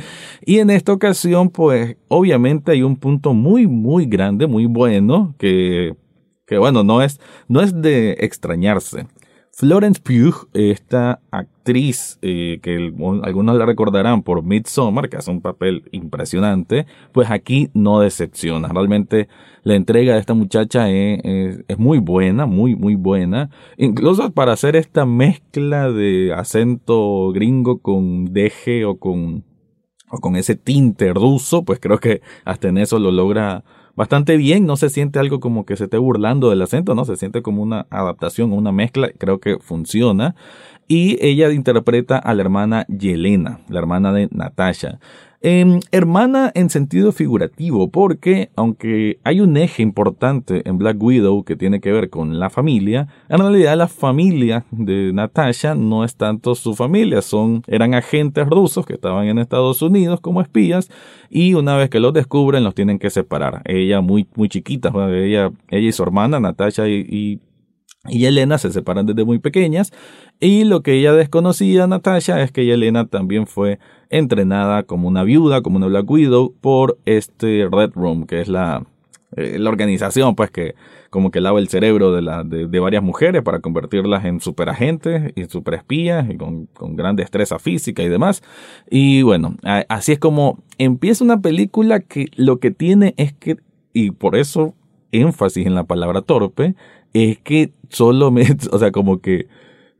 Y 0.45 0.59
en 0.59 0.69
esta 0.69 0.93
ocasión, 0.93 1.49
pues 1.49 1.97
obviamente 2.07 2.71
hay 2.71 2.83
un 2.83 2.95
punto 2.95 3.33
muy, 3.33 3.67
muy 3.67 4.05
grande, 4.05 4.47
muy 4.47 4.65
bueno, 4.65 5.35
que, 5.37 5.95
que 6.47 6.57
bueno, 6.57 6.83
no 6.83 7.01
es, 7.01 7.19
no 7.47 7.61
es 7.61 7.79
de 7.81 8.17
extrañarse. 8.19 9.07
Florence 9.51 9.99
Pugh, 10.01 10.47
esta 10.53 11.19
actriz, 11.31 11.58
eh, 12.21 12.59
que 12.61 12.93
algunos 13.23 13.55
la 13.55 13.65
recordarán 13.65 14.23
por 14.23 14.43
Midsommar, 14.43 15.09
que 15.09 15.17
hace 15.17 15.31
un 15.31 15.41
papel 15.41 15.83
impresionante, 15.91 16.85
pues 17.11 17.29
aquí 17.29 17.69
no 17.73 17.99
decepciona. 17.99 18.67
Realmente 18.69 19.27
la 19.63 19.75
entrega 19.75 20.13
de 20.13 20.19
esta 20.19 20.33
muchacha 20.33 20.89
es, 20.89 21.63
es, 21.67 21.77
muy 21.77 21.99
buena, 21.99 22.45
muy, 22.45 22.75
muy 22.75 22.95
buena. 22.95 23.49
Incluso 23.77 24.31
para 24.31 24.53
hacer 24.53 24.75
esta 24.75 25.05
mezcla 25.05 25.91
de 25.91 26.33
acento 26.33 27.31
gringo 27.31 27.79
con 27.79 28.33
deje 28.33 28.85
o 28.85 28.97
con, 28.97 29.43
o 30.09 30.17
con 30.19 30.35
ese 30.35 30.55
tinte 30.55 31.13
ruso, 31.13 31.63
pues 31.63 31.79
creo 31.79 31.99
que 31.99 32.21
hasta 32.45 32.69
en 32.69 32.77
eso 32.77 32.99
lo 32.99 33.11
logra 33.11 33.63
bastante 33.99 34.37
bien, 34.37 34.65
no 34.65 34.77
se 34.77 34.89
siente 34.89 35.19
algo 35.19 35.41
como 35.41 35.65
que 35.65 35.75
se 35.75 35.83
esté 35.83 35.97
burlando 35.97 36.49
del 36.49 36.61
acento, 36.61 36.95
no, 36.95 37.03
se 37.03 37.17
siente 37.17 37.41
como 37.41 37.61
una 37.61 37.85
adaptación, 37.89 38.53
una 38.53 38.71
mezcla, 38.71 39.09
creo 39.17 39.41
que 39.41 39.59
funciona. 39.59 40.35
Y 40.91 41.23
ella 41.23 41.51
interpreta 41.51 42.17
a 42.17 42.33
la 42.33 42.41
hermana 42.41 42.87
Yelena, 42.87 43.59
la 43.69 43.77
hermana 43.77 44.11
de 44.11 44.27
Natasha. 44.31 44.99
Em, 45.41 45.79
hermana 45.91 46.51
en 46.53 46.69
sentido 46.71 47.11
figurativo, 47.11 47.89
porque 47.89 48.49
aunque 48.57 49.19
hay 49.23 49.39
un 49.39 49.55
eje 49.55 49.83
importante 49.83 50.67
en 50.67 50.79
Black 50.79 51.01
Widow 51.01 51.45
que 51.45 51.55
tiene 51.55 51.79
que 51.79 51.91
ver 51.91 52.09
con 52.09 52.39
la 52.39 52.49
familia, 52.49 53.07
en 53.29 53.37
realidad 53.37 53.77
la 53.77 53.87
familia 53.87 54.65
de 54.71 55.13
Natasha 55.13 55.75
no 55.75 56.03
es 56.03 56.15
tanto 56.15 56.55
su 56.55 56.73
familia, 56.73 57.21
son, 57.21 57.61
eran 57.67 57.93
agentes 57.93 58.47
rusos 58.47 58.85
que 58.85 58.93
estaban 58.93 59.27
en 59.27 59.37
Estados 59.37 59.83
Unidos 59.83 60.19
como 60.21 60.41
espías 60.41 60.89
y 61.29 61.53
una 61.53 61.77
vez 61.77 61.91
que 61.91 61.99
los 61.99 62.13
descubren 62.13 62.63
los 62.63 62.73
tienen 62.73 62.97
que 62.97 63.11
separar. 63.11 63.61
Ella 63.63 64.01
muy, 64.01 64.27
muy 64.35 64.49
chiquita, 64.49 64.91
ella, 65.09 65.51
ella 65.69 65.87
y 65.87 65.91
su 65.91 66.01
hermana 66.01 66.39
Natasha 66.39 66.87
y 66.87 67.39
Elena 68.09 68.57
se 68.57 68.71
separan 68.71 69.05
desde 69.05 69.23
muy 69.25 69.39
pequeñas 69.39 69.91
y 70.39 70.63
lo 70.63 70.81
que 70.81 70.93
ella 70.93 71.13
desconocía, 71.13 71.87
Natasha, 71.87 72.41
es 72.41 72.51
que 72.51 72.71
Elena 72.71 73.07
también 73.07 73.47
fue 73.47 73.79
entrenada 74.09 74.83
como 74.83 75.07
una 75.07 75.23
viuda, 75.23 75.61
como 75.61 75.77
una 75.77 75.87
Black 75.87 76.09
Widow 76.09 76.53
por 76.61 76.97
este 77.05 77.67
Red 77.71 77.91
Room, 77.93 78.25
que 78.25 78.41
es 78.41 78.47
la, 78.47 78.85
eh, 79.35 79.59
la 79.59 79.69
organización 79.69 80.35
pues 80.35 80.49
que 80.49 80.75
como 81.11 81.31
que 81.31 81.41
lava 81.41 81.59
el 81.59 81.69
cerebro 81.69 82.11
de, 82.11 82.67
de, 82.67 82.79
varias 82.79 83.03
mujeres 83.03 83.41
para 83.43 83.59
convertirlas 83.59 84.25
en 84.25 84.39
superagentes 84.39 85.33
y 85.35 85.45
superespías 85.45 86.29
y 86.29 86.37
con, 86.37 86.67
con 86.67 86.95
gran 86.95 87.15
destreza 87.15 87.57
física 87.57 88.03
y 88.03 88.09
demás. 88.09 88.43
Y 88.89 89.23
bueno, 89.23 89.55
así 89.87 90.13
es 90.13 90.19
como 90.19 90.59
empieza 90.77 91.23
una 91.23 91.41
película 91.41 91.99
que 91.99 92.27
lo 92.35 92.59
que 92.59 92.71
tiene 92.71 93.13
es 93.17 93.33
que, 93.33 93.57
y 93.91 94.11
por 94.11 94.35
eso 94.35 94.75
énfasis 95.11 95.65
en 95.65 95.75
la 95.75 95.85
palabra 95.85 96.21
torpe, 96.21 96.75
es 97.13 97.39
que 97.39 97.71
solo 97.89 98.31
me, 98.31 98.43
o 98.71 98.79
sea, 98.79 98.91
como 98.91 99.19
que 99.21 99.47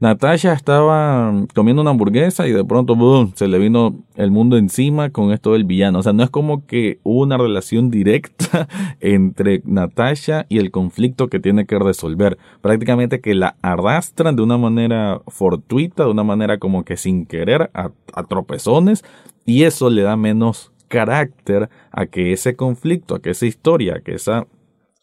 Natasha 0.02 0.54
estaba 0.54 1.34
comiendo 1.54 1.82
una 1.82 1.92
hamburguesa 1.92 2.48
y 2.48 2.54
de 2.54 2.64
pronto 2.64 2.96
boom, 2.96 3.34
se 3.36 3.50
le 3.50 3.60
vino 3.60 3.98
el 4.16 4.32
mundo 4.32 4.56
encima 4.56 5.10
con 5.10 5.34
esto 5.34 5.52
del 5.52 5.66
villano. 5.66 6.00
O 6.00 6.04
sea, 6.04 6.14
no 6.14 6.24
es 6.24 6.30
como 6.30 6.66
que 6.66 7.00
hubo 7.04 7.24
una 7.24 7.38
relación 7.38 7.90
directa 7.90 8.70
entre 9.02 9.62
Natasha 9.66 10.46
y 10.48 10.60
el 10.60 10.72
conflicto 10.72 11.28
que 11.28 11.42
tiene 11.42 11.66
que 11.66 11.78
resolver. 11.78 12.38
Prácticamente 12.62 13.20
que 13.20 13.36
la 13.36 13.58
arrastran 13.62 14.38
de 14.38 14.42
una 14.42 14.58
manera 14.58 15.22
fortuita, 15.28 16.06
de 16.06 16.12
una 16.12 16.24
manera 16.24 16.60
como 16.60 16.86
que 16.86 16.96
sin 16.96 17.26
querer, 17.26 17.70
a, 17.74 17.92
a 18.14 18.24
tropezones, 18.24 19.04
y 19.46 19.64
eso 19.64 19.90
le 19.90 20.04
da 20.04 20.16
menos 20.16 20.72
carácter 20.88 21.70
a 21.92 22.06
que 22.06 22.32
ese 22.32 22.56
conflicto, 22.56 23.16
a 23.16 23.22
que 23.22 23.32
esa 23.32 23.46
historia, 23.46 23.96
a 23.96 24.00
que 24.00 24.14
esa 24.14 24.48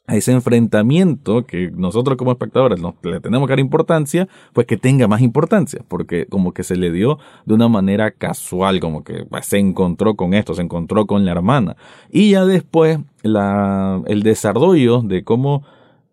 a 0.06 0.16
ese 0.16 0.32
enfrentamiento 0.32 1.44
que 1.44 1.70
nosotros 1.70 2.16
como 2.16 2.30
espectadores 2.30 2.80
le 3.02 3.20
tenemos 3.20 3.46
que 3.46 3.52
dar 3.52 3.60
importancia, 3.60 4.28
pues 4.52 4.66
que 4.66 4.76
tenga 4.76 5.08
más 5.08 5.20
importancia, 5.20 5.84
porque 5.88 6.26
como 6.26 6.52
que 6.52 6.62
se 6.62 6.76
le 6.76 6.92
dio 6.92 7.18
de 7.44 7.54
una 7.54 7.68
manera 7.68 8.12
casual, 8.12 8.78
como 8.80 9.02
que 9.02 9.24
pues, 9.28 9.46
se 9.46 9.58
encontró 9.58 10.14
con 10.14 10.34
esto, 10.34 10.54
se 10.54 10.62
encontró 10.62 11.06
con 11.06 11.24
la 11.24 11.32
hermana. 11.32 11.76
Y 12.10 12.30
ya 12.30 12.44
después 12.44 12.98
el 13.22 14.22
desarrollo 14.22 15.02
de 15.02 15.24
cómo 15.24 15.64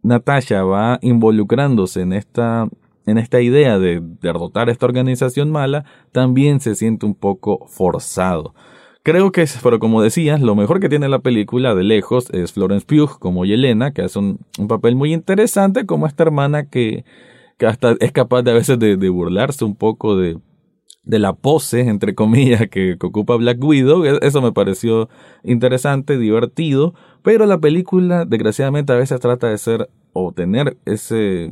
Natasha 0.01 0.63
va 0.63 1.00
involucrándose 1.01 2.01
en 2.01 2.13
esta 2.13 2.67
en 3.05 3.17
esta 3.17 3.41
idea 3.41 3.79
de 3.79 4.01
derrotar 4.21 4.69
a 4.69 4.71
esta 4.71 4.85
organización 4.85 5.51
mala, 5.51 5.83
también 6.13 6.62
se 6.62 6.73
siente 6.73 7.05
un 7.05 7.15
poco 7.15 7.65
forzado. 7.67 8.53
Creo 9.03 9.33
que, 9.33 9.45
pero 9.62 9.79
como 9.79 10.01
decías, 10.01 10.39
lo 10.41 10.55
mejor 10.55 10.79
que 10.79 10.88
tiene 10.88 11.10
la 11.10 11.19
película 11.19 11.75
de 11.75 11.83
lejos 11.83 12.29
es 12.29 12.53
Florence 12.53 12.86
Pugh 12.86 13.19
como 13.19 13.43
Yelena, 13.43 13.91
que 13.91 14.01
hace 14.01 14.17
un, 14.17 14.39
papel 14.69 14.95
muy 14.95 15.13
interesante 15.13 15.86
como 15.86 16.07
esta 16.07 16.24
hermana 16.24 16.69
que, 16.69 17.03
que 17.57 17.65
hasta 17.65 17.98
es 18.00 18.13
capaz 18.13 18.43
de 18.43 18.51
a 18.51 18.53
veces 18.53 18.79
de, 18.79 19.10
burlarse 19.10 19.65
un 19.65 19.75
poco 19.75 20.15
de, 20.15 20.38
de 21.03 21.19
la 21.19 21.33
pose, 21.33 21.81
entre 21.81 22.15
comillas, 22.15 22.69
que, 22.69 22.98
ocupa 23.01 23.36
Black 23.36 23.62
Widow. 23.62 24.05
E, 24.05 24.19
eso 24.22 24.41
me 24.41 24.53
pareció 24.53 25.10
interesante, 25.43 26.17
divertido, 26.17 26.93
pero 27.24 27.45
la 27.45 27.57
película, 27.57 28.24
desgraciadamente, 28.24 28.93
a 28.93 28.98
veces 28.98 29.19
trata 29.19 29.50
de 29.50 29.57
ser 29.57 29.89
o 30.13 30.31
tener 30.31 30.77
ese, 30.86 31.51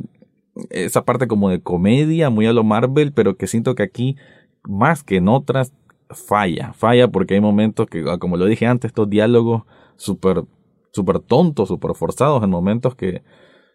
esa 0.70 1.04
parte 1.04 1.28
como 1.28 1.50
de 1.50 1.62
comedia, 1.62 2.30
muy 2.30 2.46
a 2.46 2.54
lo 2.54 2.64
Marvel, 2.64 3.12
pero 3.12 3.36
que 3.36 3.48
siento 3.48 3.76
que 3.76 3.84
aquí, 3.84 4.16
más 4.64 5.04
que 5.04 5.18
en 5.18 5.28
otras, 5.28 5.74
falla, 6.14 6.74
falla 6.74 7.10
porque 7.10 7.36
hay 7.36 7.42
momentos 7.42 7.88
que, 7.88 8.04
ah, 8.08 8.18
como 8.18 8.38
lo 8.38 8.46
dije 8.46 8.66
antes, 8.66 8.90
estos 8.90 9.10
diálogos 9.10 9.64
súper 9.96 10.44
super 10.92 11.20
tontos, 11.20 11.70
súper 11.70 11.96
forzados, 11.96 12.44
en 12.44 12.50
momentos 12.50 12.96
que, 12.96 13.22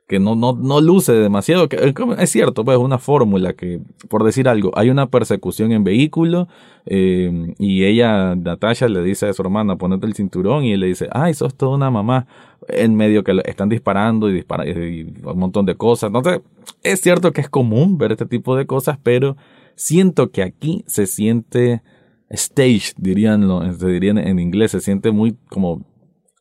que 0.06 0.20
no, 0.20 0.36
no, 0.36 0.52
no 0.52 0.80
luce 0.80 1.12
demasiado. 1.12 1.68
Que, 1.68 1.94
es 2.18 2.30
cierto, 2.30 2.64
pues 2.64 2.76
es 2.78 2.82
una 2.82 2.98
fórmula 2.98 3.54
que, 3.54 3.80
por 4.08 4.24
decir 4.24 4.48
algo, 4.48 4.70
hay 4.76 4.90
una 4.90 5.08
persecución 5.08 5.72
en 5.72 5.84
vehículo 5.84 6.48
eh, 6.84 7.54
y 7.58 7.84
ella, 7.84 8.34
Natasha, 8.36 8.88
le 8.88 9.02
dice 9.02 9.26
a 9.26 9.32
su 9.32 9.42
hermana, 9.42 9.76
ponete 9.76 10.06
el 10.06 10.14
cinturón 10.14 10.64
y 10.64 10.72
él 10.72 10.80
le 10.80 10.86
dice, 10.88 11.08
ay, 11.12 11.34
sos 11.34 11.54
toda 11.54 11.76
una 11.76 11.90
mamá. 11.90 12.26
En 12.68 12.96
medio 12.96 13.22
que 13.22 13.40
están 13.44 13.68
disparando 13.68 14.28
y, 14.28 14.32
dispara, 14.32 14.64
un 14.64 15.38
montón 15.38 15.66
de 15.66 15.76
cosas. 15.76 16.08
Entonces, 16.08 16.40
es 16.82 17.00
cierto 17.00 17.32
que 17.32 17.40
es 17.40 17.48
común 17.48 17.96
ver 17.98 18.12
este 18.12 18.26
tipo 18.26 18.56
de 18.56 18.66
cosas, 18.66 18.98
pero 19.02 19.36
siento 19.76 20.30
que 20.30 20.42
aquí 20.42 20.82
se 20.86 21.06
siente 21.06 21.82
stage, 22.30 22.92
dirían, 22.96 23.78
se 23.78 23.86
dirían 23.86 24.18
en 24.18 24.38
inglés, 24.38 24.72
se 24.72 24.80
siente 24.80 25.10
muy 25.10 25.36
como 25.48 25.84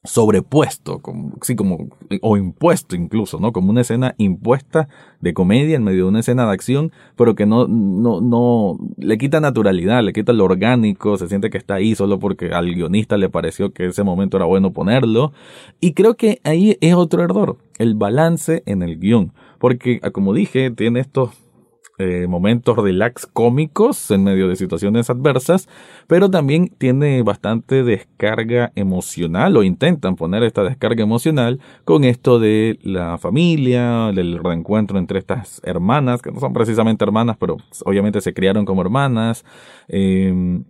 sobrepuesto, 0.06 1.00
como, 1.00 1.34
sí, 1.42 1.56
como, 1.56 1.90
o 2.22 2.38
impuesto 2.38 2.96
incluso, 2.96 3.40
¿no? 3.40 3.52
Como 3.52 3.72
una 3.72 3.82
escena 3.82 4.16
impuesta 4.18 4.88
de 5.20 5.34
comedia 5.34 5.76
en 5.76 5.84
medio 5.84 6.04
de 6.04 6.10
una 6.10 6.20
escena 6.20 6.46
de 6.46 6.52
acción, 6.52 6.92
pero 7.16 7.36
que 7.36 7.46
no, 7.46 7.68
no, 7.68 8.22
no, 8.22 8.78
le 8.98 9.18
quita 9.18 9.40
naturalidad, 9.40 10.04
le 10.04 10.14
quita 10.14 10.34
lo 10.34 10.46
orgánico, 10.46 11.18
se 11.18 11.28
siente 11.28 11.50
que 11.50 11.58
está 11.58 11.76
ahí 11.76 11.96
solo 11.96 12.20
porque 12.20 12.52
al 12.54 12.74
guionista 12.74 13.18
le 13.18 13.30
pareció 13.30 13.74
que 13.74 13.88
ese 13.88 14.04
momento 14.04 14.38
era 14.38 14.46
bueno 14.46 14.74
ponerlo. 14.74 15.34
Y 15.80 15.94
creo 15.94 16.16
que 16.16 16.40
ahí 16.44 16.78
es 16.82 16.94
otro 16.94 17.24
error, 17.24 17.58
el 17.78 17.96
balance 17.96 18.64
en 18.66 18.84
el 18.84 19.00
guion. 19.00 19.34
Porque, 19.58 20.00
como 20.12 20.34
dije, 20.34 20.70
tiene 20.72 21.00
estos 21.00 21.32
eh, 21.98 22.28
momentos 22.28 22.78
relax 22.78 23.26
cómicos 23.26 24.12
en 24.12 24.24
medio 24.26 24.48
de 24.50 24.56
situaciones 24.56 25.10
adversas, 25.10 25.70
pero 26.08 26.30
también 26.30 26.68
tiene 26.78 27.22
bastante 27.24 27.84
descarga 27.84 28.72
emocional 28.76 29.56
o 29.56 29.64
intentan 29.64 30.16
poner 30.16 30.44
esta 30.44 30.64
descarga 30.64 31.04
emocional 31.04 31.60
con 31.86 32.04
esto 32.04 32.40
de 32.40 32.80
la 32.84 33.18
familia, 33.18 34.12
del 34.14 34.44
reencuentro 34.44 35.00
entre 35.00 35.20
estas 35.20 35.62
hermanas, 35.64 36.22
que 36.22 36.32
no 36.32 36.40
son 36.40 36.54
precisamente 36.54 37.06
hermanas, 37.06 37.38
pero 37.40 37.58
obviamente 37.86 38.20
se 38.22 38.34
criaron 38.34 38.66
como 38.66 38.82
hermanas. 38.82 39.46
Eh, 39.88 40.62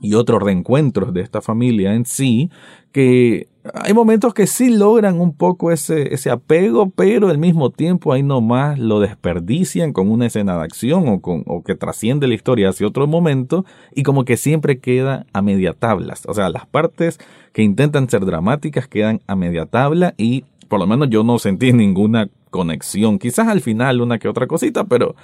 y 0.00 0.14
otros 0.14 0.42
reencuentros 0.42 1.14
de 1.14 1.22
esta 1.22 1.40
familia 1.40 1.94
en 1.94 2.04
sí, 2.04 2.50
que 2.92 3.48
hay 3.72 3.94
momentos 3.94 4.34
que 4.34 4.46
sí 4.46 4.68
logran 4.68 5.18
un 5.18 5.34
poco 5.34 5.72
ese, 5.72 6.12
ese 6.12 6.30
apego, 6.30 6.90
pero 6.90 7.28
al 7.28 7.38
mismo 7.38 7.70
tiempo 7.70 8.12
ahí 8.12 8.22
nomás 8.22 8.78
lo 8.78 9.00
desperdician 9.00 9.92
con 9.94 10.10
una 10.10 10.26
escena 10.26 10.58
de 10.58 10.64
acción 10.64 11.08
o, 11.08 11.20
con, 11.20 11.44
o 11.46 11.62
que 11.62 11.74
trasciende 11.74 12.28
la 12.28 12.34
historia 12.34 12.68
hacia 12.68 12.86
otro 12.86 13.06
momento 13.06 13.64
y 13.94 14.02
como 14.02 14.26
que 14.26 14.36
siempre 14.36 14.78
queda 14.78 15.26
a 15.32 15.40
media 15.40 15.72
tablas. 15.72 16.24
O 16.26 16.34
sea, 16.34 16.50
las 16.50 16.66
partes 16.66 17.18
que 17.52 17.62
intentan 17.62 18.10
ser 18.10 18.26
dramáticas 18.26 18.86
quedan 18.86 19.22
a 19.26 19.34
media 19.34 19.64
tabla 19.64 20.12
y 20.18 20.44
por 20.68 20.78
lo 20.78 20.86
menos 20.86 21.08
yo 21.08 21.24
no 21.24 21.38
sentí 21.38 21.72
ninguna 21.72 22.28
conexión. 22.50 23.18
Quizás 23.18 23.48
al 23.48 23.62
final 23.62 24.00
una 24.02 24.18
que 24.18 24.28
otra 24.28 24.46
cosita, 24.46 24.84
pero 24.84 25.16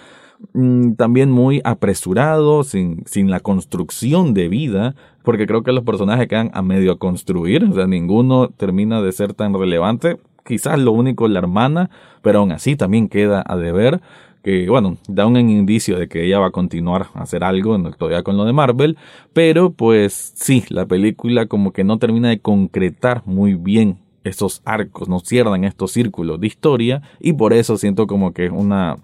Mm, 0.55 0.95
también 0.95 1.31
muy 1.31 1.61
apresurado, 1.65 2.65
sin, 2.65 3.05
sin 3.07 3.31
la 3.31 3.41
construcción 3.41 4.33
de 4.33 4.49
vida, 4.49 4.95
porque 5.23 5.47
creo 5.47 5.63
que 5.63 5.73
los 5.73 5.85
personajes 5.85 6.29
quedan 6.29 6.51
a 6.55 6.63
medio 6.63 6.99
construir, 6.99 7.65
o 7.65 7.75
sea, 7.75 7.87
ninguno 7.87 8.49
termina 8.49 9.03
de 9.03 9.13
ser 9.13 9.35
tan 9.35 9.53
relevante, 9.53 10.19
quizás 10.45 10.79
lo 10.79 10.93
único 10.93 11.29
la 11.29 11.41
hermana, 11.41 11.91
pero 12.23 12.41
aún 12.41 12.53
así 12.53 12.75
también 12.75 13.09
queda 13.09 13.45
a 13.47 13.57
deber 13.57 14.01
que 14.43 14.67
bueno, 14.71 14.97
da 15.07 15.27
un 15.27 15.37
indicio 15.37 15.99
de 15.99 16.09
que 16.09 16.25
ella 16.25 16.39
va 16.39 16.47
a 16.47 16.51
continuar 16.51 17.09
a 17.13 17.25
hacer 17.25 17.45
algo 17.45 17.79
todavía 17.93 18.23
con 18.23 18.39
lo 18.39 18.47
de 18.47 18.55
Marvel, 18.55 18.97
pero 19.35 19.71
pues 19.71 20.33
sí, 20.35 20.65
la 20.71 20.87
película 20.87 21.45
como 21.45 21.73
que 21.73 21.85
no 21.85 21.99
termina 21.99 22.31
de 22.31 22.41
concretar 22.41 23.23
muy 23.27 23.55
bien 23.55 23.99
esos 24.25 24.63
arcos, 24.65 25.11
no 25.11 25.21
cierran 25.21 25.65
estos 25.65 25.93
círculos 25.93 26.41
de 26.41 26.47
historia 26.47 27.03
y 27.21 27.35
por 27.35 27.53
eso 27.53 27.77
siento 27.77 28.07
como 28.07 28.33
que 28.33 28.47
es 28.47 28.53
una 28.53 28.97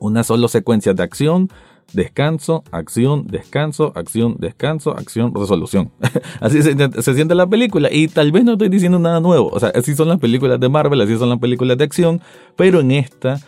una 0.00 0.24
solo 0.24 0.48
secuencia 0.48 0.94
de 0.94 1.02
acción 1.02 1.50
descanso, 1.92 2.64
acción, 2.70 3.26
descanso, 3.26 3.92
acción, 3.94 4.36
descanso, 4.38 4.92
acción, 4.92 5.34
resolución. 5.34 5.90
así 6.40 6.62
se, 6.62 6.76
se, 6.76 7.14
siente 7.14 7.34
la 7.34 7.46
película 7.46 7.88
y 7.90 8.08
tal 8.08 8.32
vez 8.32 8.44
no 8.44 8.52
estoy 8.52 8.68
diciendo 8.68 8.98
nada 8.98 9.20
nuevo. 9.20 9.48
O 9.48 9.60
sea, 9.60 9.70
así 9.74 9.94
son 9.94 10.08
las 10.08 10.18
películas 10.18 10.60
de 10.60 10.68
Marvel, 10.68 11.00
así 11.00 11.16
son 11.16 11.28
las 11.28 11.38
películas 11.38 11.78
de 11.78 11.84
acción, 11.84 12.20
pero 12.56 12.80
en 12.80 12.92
esta 12.92 13.40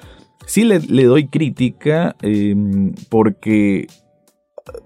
sí 0.46 0.64
le, 0.64 1.04
doy 1.04 1.28
crítica 1.28 2.16
em, 2.22 2.94
porque, 3.08 3.86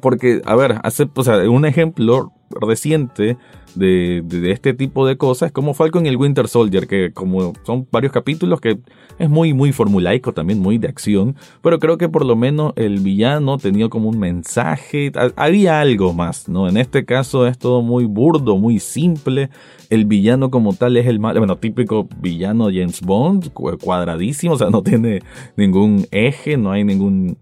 porque, 0.01 0.43
a 0.45 0.55
ver, 0.57 0.77
hace, 0.83 1.09
o 1.15 1.25
sea, 1.25 1.49
un 1.49 1.65
ejemplo 1.65 2.33
reciente 2.51 3.37
de, 3.75 4.25
este 4.51 4.75
tipo 4.75 5.07
de 5.07 5.17
cosas, 5.17 5.53
como 5.53 5.75
Falcon 5.75 6.07
y 6.07 6.09
el 6.09 6.17
Winter 6.17 6.49
Soldier, 6.49 6.87
que 6.87 7.13
como 7.13 7.53
son 7.65 7.87
varios 7.91 8.13
capítulos 8.13 8.61
que 8.61 8.79
es 9.19 9.29
muy, 9.29 9.53
muy 9.53 9.73
formulaico 9.73 10.33
también, 10.33 10.61
muy 10.61 10.79
de 10.79 10.89
acción, 10.89 11.37
pero 11.63 11.79
creo 11.79 11.99
que 11.99 12.09
por 12.09 12.25
lo 12.25 12.37
menos 12.37 12.73
el 12.77 13.01
villano 13.01 13.59
tenía 13.59 13.89
como 13.89 14.09
un 14.09 14.19
mensaje, 14.19 15.13
había 15.37 15.81
algo 15.81 16.13
más, 16.13 16.49
¿no? 16.49 16.69
En 16.69 16.77
este 16.77 17.05
caso 17.05 17.47
es 17.47 17.59
todo 17.59 17.83
muy 17.83 18.05
burdo, 18.07 18.57
muy 18.57 18.79
simple, 18.79 19.51
el 19.91 20.05
villano 20.05 20.51
como 20.51 20.75
tal 20.75 20.97
es 20.97 21.07
el 21.07 21.21
mal, 21.21 21.39
bueno, 21.39 21.57
típico 21.57 22.09
villano 22.21 22.67
James 22.67 23.01
Bond, 23.03 23.53
cuadradísimo, 23.53 24.55
o 24.55 24.59
sea, 24.59 24.71
no 24.71 24.83
tiene 24.83 25.21
ningún 25.57 26.07
eje, 26.11 26.57
no 26.57 26.73
hay 26.73 26.85
ningún 26.85 27.37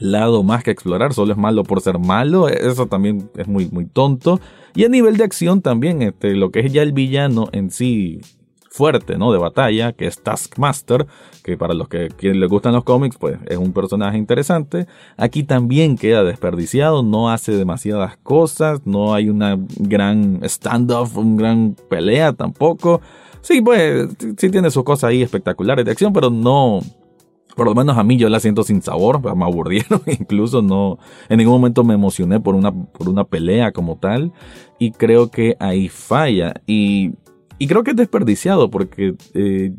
lado 0.00 0.42
más 0.42 0.64
que 0.64 0.72
explorar, 0.72 1.14
solo 1.14 1.32
es 1.32 1.38
malo 1.38 1.62
por 1.62 1.80
ser 1.80 1.98
malo, 1.98 2.48
eso 2.48 2.86
también 2.86 3.30
es 3.36 3.46
muy, 3.46 3.68
muy 3.70 3.86
tonto. 3.86 4.40
Y 4.74 4.84
a 4.84 4.88
nivel 4.88 5.16
de 5.16 5.24
acción 5.24 5.62
también, 5.62 6.02
este, 6.02 6.34
lo 6.34 6.50
que 6.50 6.60
es 6.60 6.72
ya 6.72 6.82
el 6.82 6.92
villano 6.92 7.48
en 7.52 7.70
sí 7.70 8.20
fuerte, 8.70 9.18
¿no? 9.18 9.32
De 9.32 9.38
batalla, 9.38 9.92
que 9.92 10.06
es 10.06 10.22
Taskmaster, 10.22 11.06
que 11.42 11.56
para 11.56 11.74
los 11.74 11.88
que 11.88 12.08
les 12.20 12.48
gustan 12.48 12.72
los 12.72 12.84
cómics, 12.84 13.16
pues 13.18 13.36
es 13.46 13.58
un 13.58 13.72
personaje 13.72 14.16
interesante. 14.16 14.86
Aquí 15.16 15.42
también 15.42 15.98
queda 15.98 16.22
desperdiciado, 16.22 17.02
no 17.02 17.30
hace 17.30 17.52
demasiadas 17.52 18.16
cosas, 18.22 18.80
no 18.84 19.12
hay 19.12 19.28
una 19.28 19.58
gran 19.76 20.40
standoff, 20.44 21.16
un 21.16 21.36
gran 21.36 21.76
pelea 21.88 22.32
tampoco. 22.32 23.00
Sí, 23.42 23.60
pues 23.60 24.08
sí 24.36 24.50
tiene 24.50 24.70
sus 24.70 24.84
cosas 24.84 25.10
ahí 25.10 25.22
espectaculares 25.22 25.84
de 25.84 25.90
acción, 25.90 26.12
pero 26.12 26.30
no, 26.30 26.80
por 27.60 27.66
lo 27.66 27.74
menos 27.74 27.98
a 27.98 28.04
mí 28.04 28.16
yo 28.16 28.30
la 28.30 28.40
siento 28.40 28.62
sin 28.62 28.80
sabor, 28.80 29.20
me 29.36 29.44
aburrieron, 29.44 30.00
incluso 30.06 30.62
no, 30.62 30.98
en 31.28 31.36
ningún 31.36 31.52
momento 31.52 31.84
me 31.84 31.92
emocioné 31.92 32.40
por 32.40 32.54
una, 32.54 32.72
por 32.72 33.10
una 33.10 33.24
pelea 33.24 33.70
como 33.70 33.98
tal, 33.98 34.32
y 34.78 34.92
creo 34.92 35.30
que 35.30 35.58
ahí 35.60 35.90
falla, 35.90 36.54
y, 36.66 37.10
y 37.58 37.66
creo 37.66 37.84
que 37.84 37.90
es 37.90 37.98
desperdiciado, 37.98 38.70
porque 38.70 39.14
eh, 39.34 39.74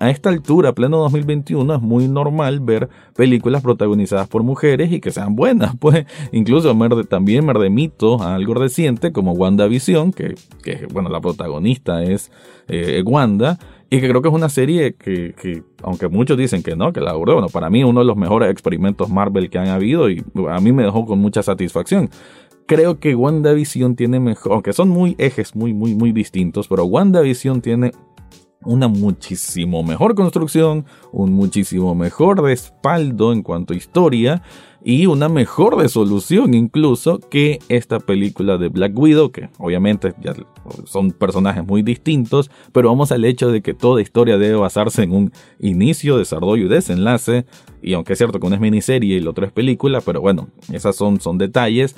a 0.00 0.10
esta 0.10 0.28
altura, 0.28 0.74
pleno 0.74 0.98
2021, 0.98 1.72
es 1.72 1.80
muy 1.80 2.08
normal 2.08 2.58
ver 2.58 2.88
películas 3.14 3.62
protagonizadas 3.62 4.26
por 4.26 4.42
mujeres 4.42 4.90
y 4.90 4.98
que 4.98 5.12
sean 5.12 5.36
buenas. 5.36 5.76
Pues 5.80 6.04
incluso 6.32 6.76
también 7.08 7.46
me 7.46 7.52
remito 7.52 8.20
a 8.20 8.34
algo 8.34 8.54
reciente 8.54 9.12
como 9.12 9.34
WandaVision, 9.34 10.12
que, 10.12 10.34
que 10.64 10.88
bueno, 10.92 11.08
la 11.08 11.20
protagonista 11.20 12.02
es 12.02 12.32
eh, 12.66 13.04
Wanda, 13.06 13.56
y 13.92 14.00
que 14.00 14.08
creo 14.08 14.22
que 14.22 14.28
es 14.28 14.34
una 14.34 14.48
serie 14.48 14.94
que, 14.94 15.34
que, 15.34 15.64
aunque 15.82 16.06
muchos 16.06 16.38
dicen 16.38 16.62
que 16.62 16.76
no, 16.76 16.92
que 16.92 17.00
la 17.00 17.12
bueno, 17.12 17.48
para 17.48 17.68
mí 17.70 17.82
uno 17.82 18.00
de 18.00 18.06
los 18.06 18.16
mejores 18.16 18.48
experimentos 18.48 19.10
Marvel 19.10 19.50
que 19.50 19.58
han 19.58 19.66
habido 19.66 20.08
y 20.08 20.24
a 20.48 20.60
mí 20.60 20.70
me 20.70 20.84
dejó 20.84 21.04
con 21.04 21.18
mucha 21.18 21.42
satisfacción. 21.42 22.08
Creo 22.66 23.00
que 23.00 23.16
WandaVision 23.16 23.96
tiene 23.96 24.20
mejor, 24.20 24.52
aunque 24.52 24.72
son 24.72 24.90
muy 24.90 25.16
ejes 25.18 25.56
muy, 25.56 25.74
muy, 25.74 25.96
muy 25.96 26.12
distintos, 26.12 26.68
pero 26.68 26.84
WandaVision 26.84 27.62
tiene 27.62 27.90
una 28.64 28.88
muchísimo 28.88 29.82
mejor 29.82 30.14
construcción, 30.14 30.84
un 31.12 31.32
muchísimo 31.32 31.94
mejor 31.94 32.42
respaldo 32.42 33.32
en 33.32 33.42
cuanto 33.42 33.72
a 33.72 33.76
historia 33.76 34.42
y 34.82 35.06
una 35.06 35.28
mejor 35.28 35.76
resolución 35.76 36.54
incluso 36.54 37.18
que 37.18 37.58
esta 37.68 38.00
película 38.00 38.58
de 38.58 38.68
Black 38.68 38.98
Widow, 38.98 39.30
que 39.30 39.48
obviamente 39.58 40.14
ya 40.22 40.34
son 40.84 41.10
personajes 41.10 41.64
muy 41.66 41.82
distintos, 41.82 42.50
pero 42.72 42.88
vamos 42.88 43.12
al 43.12 43.24
hecho 43.24 43.50
de 43.50 43.62
que 43.62 43.74
toda 43.74 44.00
historia 44.02 44.38
debe 44.38 44.56
basarse 44.56 45.02
en 45.02 45.12
un 45.12 45.32
inicio, 45.58 46.18
desarrollo 46.18 46.66
y 46.66 46.68
desenlace, 46.68 47.46
y 47.82 47.94
aunque 47.94 48.12
es 48.12 48.18
cierto 48.18 48.40
que 48.40 48.46
una 48.46 48.56
es 48.56 48.62
miniserie 48.62 49.16
y 49.16 49.20
la 49.20 49.30
otra 49.30 49.46
es 49.46 49.52
película, 49.52 50.00
pero 50.00 50.20
bueno, 50.20 50.48
esas 50.72 50.96
son, 50.96 51.20
son 51.20 51.38
detalles, 51.38 51.96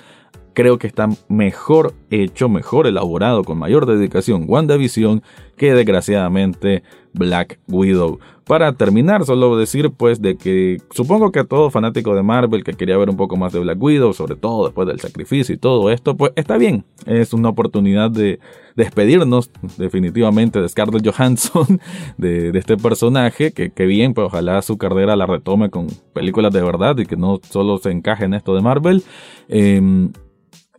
creo 0.55 0.79
que 0.79 0.87
está 0.87 1.09
mejor 1.29 1.95
hecho, 2.11 2.49
mejor 2.49 2.87
elaborado, 2.87 3.45
con 3.45 3.59
mayor 3.59 3.87
dedicación 3.87 4.45
WandaVision 4.49 5.23
que 5.57 5.75
desgraciadamente 5.75 6.83
Black 7.13 7.59
Widow. 7.69 8.19
Para 8.45 8.73
terminar, 8.73 9.25
solo 9.25 9.57
decir 9.57 9.93
pues 9.93 10.21
de 10.21 10.37
que 10.37 10.79
supongo 10.91 11.31
que 11.31 11.41
a 11.41 11.45
todo 11.45 11.71
fanático 11.71 12.15
de 12.15 12.23
Marvel 12.23 12.65
que 12.65 12.73
quería 12.73 12.97
ver 12.97 13.09
un 13.09 13.17
poco 13.17 13.37
más 13.37 13.53
de 13.53 13.61
Black 13.61 13.81
Widow, 13.81 14.13
sobre 14.13 14.35
todo 14.35 14.65
después 14.65 14.89
del 14.89 14.99
sacrificio 14.99 15.55
y 15.55 15.59
todo 15.59 15.91
esto, 15.91 16.17
pues 16.17 16.33
está 16.35 16.57
bien. 16.57 16.85
Es 17.07 17.33
una 17.33 17.51
oportunidad 17.51 18.11
de 18.11 18.41
despedirnos 18.75 19.51
definitivamente 19.79 20.61
de 20.61 20.69
Scarlett 20.69 21.07
Johansson, 21.07 21.81
de, 22.19 22.51
este 22.59 22.77
personaje, 22.77 23.53
que, 23.53 23.87
bien, 23.87 24.15
pues 24.15 24.27
ojalá 24.27 24.61
su 24.63 24.77
carrera 24.77 25.15
la 25.15 25.27
retome 25.27 25.71
con 25.71 25.87
películas 26.13 26.53
de 26.53 26.63
verdad 26.63 26.99
y 26.99 27.07
que 27.07 27.17
no 27.17 27.41
solo 27.49 27.79
se 27.79 27.91
encaje 27.91 28.25
en 28.25 28.35
esto 28.35 28.55
de 28.55 28.63
Marvel. 28.63 29.05
Em, 29.49 30.13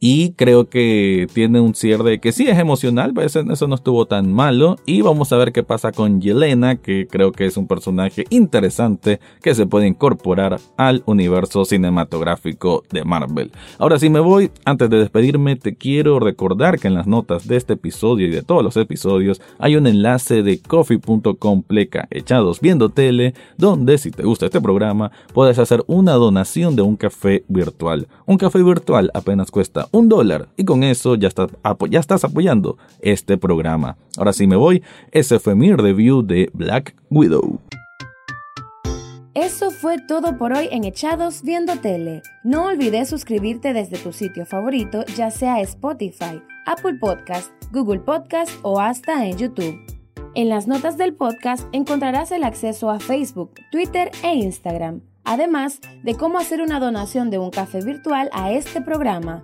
y 0.06 0.34
creo 0.34 0.68
que 0.68 1.28
tiene 1.34 1.62
un 1.62 1.76
cierre 1.76 2.20
que 2.20 2.34
sí 2.34 2.46
es 2.46 2.60
emocional, 2.60 3.13
pero 3.16 3.26
eso, 3.26 3.68
no 3.68 3.76
estuvo 3.76 4.06
tan 4.06 4.34
malo. 4.34 4.76
Y 4.86 5.00
vamos 5.00 5.32
a 5.32 5.38
ver 5.38 5.54
qué 5.54 5.63
pasa 5.63 5.94
con 5.94 6.20
Yelena, 6.20 6.76
que 6.76 7.08
creo 7.10 7.32
que 7.32 7.46
es 7.46 7.56
un 7.56 7.70
personaje 7.70 8.26
interesante 8.30 9.22
que 9.42 9.56
se 9.56 9.66
puede 9.66 9.88
incorporar 9.88 10.60
al 10.76 11.04
universo 11.06 11.63
cinematográfico 11.63 12.84
de 12.92 13.06
Marvel. 13.06 13.54
Ahora 13.78 13.98
sí 13.98 14.10
me 14.10 14.20
voy, 14.20 14.52
antes 14.66 14.89
de 14.89 14.98
despedirme 14.98 15.56
te 15.56 15.78
quiero 15.78 16.20
recordar 16.20 16.80
que 16.80 16.89
en 16.89 16.96
las 16.96 17.08
notas 17.08 17.48
de 17.48 17.56
este 17.56 17.72
episodio 17.72 18.28
y 18.28 18.32
de 18.32 18.42
todos 18.42 18.62
los 18.62 18.76
episodios 18.76 19.42
hay 19.58 19.78
un 19.78 19.88
enlace 19.88 20.44
de 20.44 20.60
coffee.com 20.60 21.63
pleca 21.63 22.10
echados 22.12 22.60
viendo 22.60 22.89
tele, 22.89 23.36
donde 23.58 23.98
si 23.98 24.12
te 24.12 24.24
gusta 24.24 24.48
este 24.48 24.60
programa 24.60 25.13
puedes 25.34 25.60
hacer 25.60 25.82
una 25.88 26.12
donación 26.16 26.76
de 26.76 26.82
un 26.82 26.98
café 26.98 27.46
virtual. 27.48 28.10
Un 28.26 28.38
café 28.38 28.62
virtual 28.62 29.10
apenas 29.13 29.50
cuesta 29.50 29.88
un 29.93 30.10
dólar 30.10 30.49
y 30.58 30.65
con 30.65 30.84
eso 30.84 31.15
ya, 31.15 31.29
estás 31.29 32.23
apoyando 32.23 32.77
este 32.99 33.38
programa. 33.38 33.95
Ahora 34.17 34.34
sí 34.34 34.47
me 34.47 34.58
voy, 34.58 34.84
ese 35.12 35.39
fue 35.39 35.56
mi 35.56 35.71
review 35.71 36.21
de 36.23 36.49
Black 36.53 36.95
Widow. 37.10 37.60
Eso 39.36 39.71
fue 39.71 39.97
todo 39.99 40.38
por 40.38 40.53
hoy 40.53 40.67
en 40.71 40.84
Echados 40.84 41.41
Viendo 41.41 41.75
Tele. 41.77 42.21
No 42.43 42.65
olvides 42.65 43.10
suscribirte 43.10 43.73
desde 43.73 43.97
tu 43.97 44.12
sitio 44.12 44.45
favorito, 44.45 45.06
ya 45.15 45.32
sea 45.32 45.60
Spotify, 45.62 46.41
Apple 46.65 46.95
Podcast, 46.99 47.51
Google 47.71 47.99
Podcast 47.99 48.51
o 48.62 48.79
hasta 48.79 49.25
en 49.25 49.38
YouTube. 49.38 49.75
En 50.36 50.49
las 50.49 50.67
notas 50.67 50.97
del 50.97 51.13
podcast 51.13 51.67
encontrarás 51.71 52.32
el 52.32 52.43
acceso 52.43 52.89
a 52.89 52.99
Facebook, 52.99 53.51
Twitter 53.71 54.12
e 54.23 54.36
Instagram, 54.36 55.01
además 55.23 55.79
de 56.03 56.15
cómo 56.15 56.39
hacer 56.39 56.62
una 56.62 56.79
donación 56.79 57.29
de 57.29 57.38
un 57.38 57.51
café 57.51 57.82
virtual 57.82 58.29
a 58.34 58.51
este 58.51 58.82
programa. 58.82 59.43